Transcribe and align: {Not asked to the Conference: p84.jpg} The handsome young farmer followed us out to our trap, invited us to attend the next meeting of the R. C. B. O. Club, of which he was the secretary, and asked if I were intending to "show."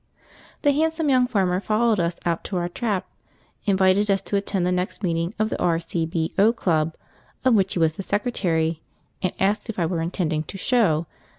{Not 0.01 0.13
asked 0.13 0.17
to 0.17 0.23
the 0.23 0.29
Conference: 0.29 0.55
p84.jpg} 0.55 0.63
The 0.63 0.81
handsome 0.81 1.09
young 1.11 1.27
farmer 1.27 1.59
followed 1.59 1.99
us 1.99 2.15
out 2.25 2.43
to 2.45 2.57
our 2.57 2.69
trap, 2.69 3.07
invited 3.67 4.09
us 4.09 4.23
to 4.23 4.35
attend 4.35 4.65
the 4.65 4.71
next 4.71 5.03
meeting 5.03 5.35
of 5.37 5.51
the 5.51 5.61
R. 5.61 5.79
C. 5.79 6.07
B. 6.07 6.33
O. 6.39 6.51
Club, 6.51 6.95
of 7.45 7.53
which 7.53 7.73
he 7.73 7.79
was 7.79 7.93
the 7.93 8.01
secretary, 8.01 8.81
and 9.21 9.31
asked 9.39 9.69
if 9.69 9.77
I 9.77 9.85
were 9.85 10.01
intending 10.01 10.41
to 10.45 10.57
"show." 10.57 11.05